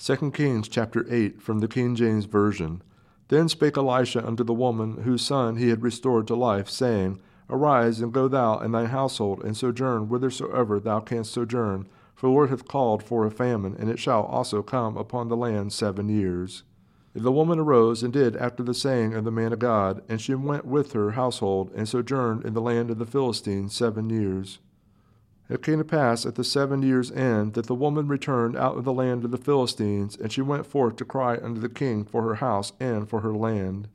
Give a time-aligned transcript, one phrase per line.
[0.00, 2.82] 2 Kings chapter 8 from the King James Version.
[3.26, 8.00] Then spake Elisha unto the woman whose son he had restored to life, saying, Arise
[8.00, 12.50] and go thou and thine household, and sojourn whithersoever thou canst sojourn, for the Lord
[12.50, 16.62] hath called for a famine, and it shall also come upon the land seven years.
[17.12, 20.36] The woman arose and did after the saying of the man of God, and she
[20.36, 24.60] went with her household, and sojourned in the land of the Philistines seven years.
[25.48, 28.84] It came to pass at the seven years' end that the woman returned out of
[28.84, 32.22] the land of the Philistines, and she went forth to cry unto the king for
[32.22, 33.88] her house and for her land.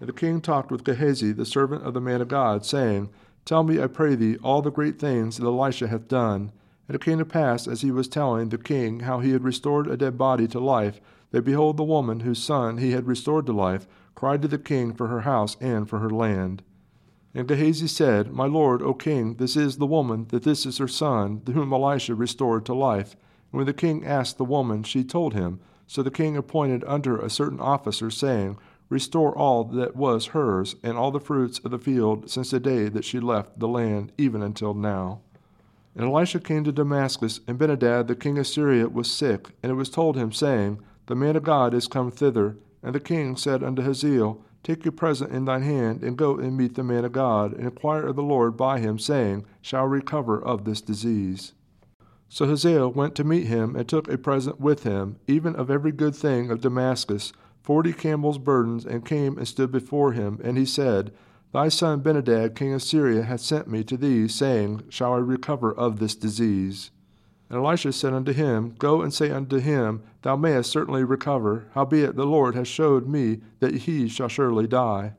[0.00, 3.08] And the king talked with Gehazi, the servant of the man of God, saying,
[3.46, 6.52] Tell me, I pray thee, all the great things that Elisha hath done.
[6.86, 9.86] And it came to pass, as he was telling the king how he had restored
[9.86, 13.52] a dead body to life, that behold, the woman whose son he had restored to
[13.52, 16.62] life cried to the king for her house and for her land.
[17.34, 20.88] And Gehazi said, My lord, O king, this is the woman, that this is her
[20.88, 23.16] son, whom Elisha restored to life.
[23.52, 25.60] And when the king asked the woman, she told him.
[25.86, 30.76] So the king appointed unto her a certain officer, saying, Restore all that was hers,
[30.82, 34.12] and all the fruits of the field, since the day that she left the land,
[34.16, 35.20] even until now.
[35.94, 39.74] And Elisha came to Damascus, and Benhadad the king of Syria was sick, and it
[39.74, 42.56] was told him, saying, The man of God is come thither.
[42.82, 46.54] And the king said unto Hazael, Take your present in thine hand, and go and
[46.54, 50.38] meet the man of God, and inquire of the Lord by him, saying, Shall recover
[50.38, 51.54] of this disease?
[52.28, 55.90] So Hazael went to meet him, and took a present with him, even of every
[55.90, 60.38] good thing of Damascus, forty camels' burdens, and came and stood before him.
[60.44, 61.14] And he said,
[61.54, 65.72] Thy son Benhadad, king of Syria, hath sent me to thee, saying, Shall I recover
[65.72, 66.90] of this disease?
[67.50, 72.14] And Elisha said unto him, Go and say unto him, Thou mayest certainly recover, howbeit
[72.14, 75.14] the Lord hath showed me that he shall surely die.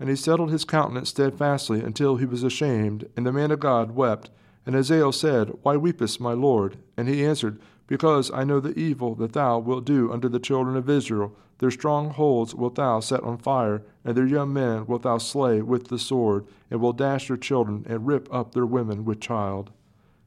[0.00, 3.92] And he settled his countenance steadfastly until he was ashamed, and the man of God
[3.92, 4.30] wept.
[4.66, 6.78] And Hazael said, Why weepest, my lord?
[6.96, 10.76] And he answered, Because I know the evil that thou wilt do unto the children
[10.76, 11.36] of Israel.
[11.58, 15.86] Their strongholds wilt thou set on fire, and their young men wilt thou slay with
[15.86, 19.70] the sword, and will dash their children, and rip up their women with child.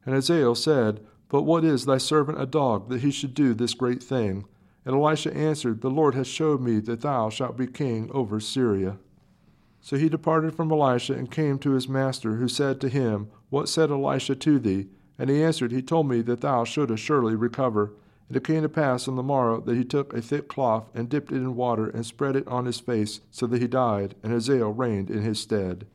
[0.06, 3.74] And Hazael said, but what is thy servant a dog, that he should do this
[3.74, 4.46] great thing?
[4.86, 8.98] And Elisha answered, The Lord hath showed me that thou shalt be king over Syria.
[9.82, 13.70] So he departed from Elisha and came to his master, who said to him, What
[13.70, 14.88] said Elisha to thee?
[15.18, 17.94] And he answered, He told me that thou shouldest surely recover.
[18.28, 21.10] And it came to pass on the morrow that he took a thick cloth and
[21.10, 24.32] dipped it in water and spread it on his face, so that he died, and
[24.32, 25.86] Hazael reigned in his stead.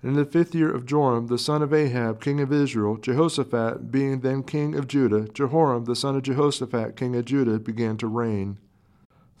[0.00, 4.20] In the fifth year of Joram the son of Ahab, king of Israel, Jehoshaphat being
[4.20, 8.58] then king of Judah, Jehoram the son of Jehoshaphat, king of Judah, began to reign.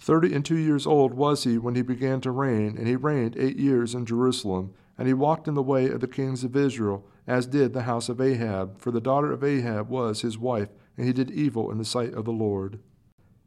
[0.00, 3.36] Thirty and two years old was he when he began to reign, and he reigned
[3.38, 4.74] eight years in Jerusalem.
[4.98, 8.08] And he walked in the way of the kings of Israel, as did the house
[8.08, 11.78] of Ahab, for the daughter of Ahab was his wife, and he did evil in
[11.78, 12.80] the sight of the Lord.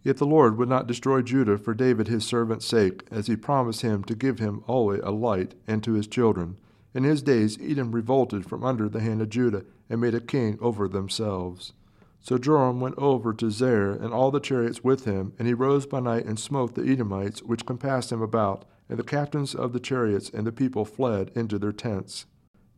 [0.02, 3.82] Yet the Lord would not destroy Judah for David his servant's sake, as he promised
[3.82, 6.56] him to give him always a light, and to his children.
[6.94, 10.58] In his days, Edom revolted from under the hand of Judah and made a king
[10.62, 11.74] over themselves.
[12.20, 15.86] So Joram went over to Zair, and all the chariots with him, and he rose
[15.88, 19.80] by night and smote the Edomites which compassed him about, and the captains of the
[19.80, 22.26] chariots and the people fled into their tents.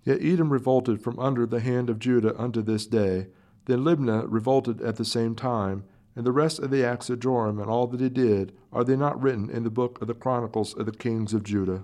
[0.04, 3.28] Yet Edom revolted from under the hand of Judah unto this day.
[3.66, 5.84] Then Libnah revolted at the same time,
[6.16, 8.96] and the rest of the acts of Joram and all that he did, are they
[8.96, 11.84] not written in the book of the chronicles of the kings of Judah?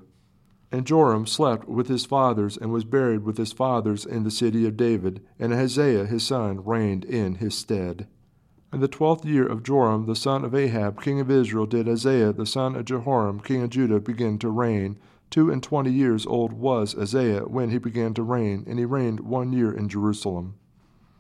[0.72, 4.68] And Joram slept with his fathers and was buried with his fathers in the city
[4.68, 8.08] of David, and Ahaziah his son reigned in his stead.
[8.72, 12.34] In the twelfth year of Joram the son of Ahab king of Israel did Ahaziah
[12.34, 15.00] the son of Jehoram king of Judah begin to reign.
[15.32, 19.22] Two and twenty years old was Ahaziah when he began to reign, and he reigned
[19.22, 20.54] one year in Jerusalem.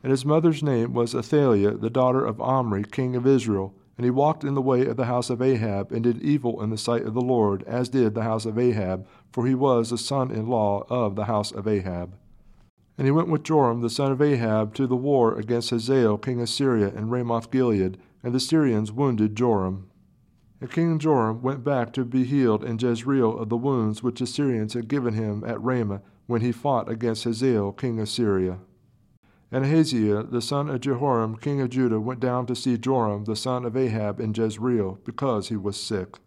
[0.04, 3.74] And his mother's name was Athaliah, the daughter of Omri, king of Israel.
[4.00, 6.70] And he walked in the way of the house of Ahab, and did evil in
[6.70, 9.98] the sight of the Lord, as did the house of Ahab, for he was the
[9.98, 12.16] son in law of the house of Ahab.
[12.98, 16.40] And he went with Joram the son of Ahab to the war against Hazael king
[16.40, 19.90] of Syria in Ramoth Gilead, and the Syrians wounded Joram.
[20.62, 24.28] And King Joram went back to be healed in Jezreel of the wounds which the
[24.28, 28.60] Syrians had given him at Ramah when he fought against Hazael king of Syria.
[29.52, 33.36] And Ahaziah, the son of Jehoram, king of Judah, went down to see Joram, the
[33.36, 36.20] son of Ahab, in Jezreel, because he was sick.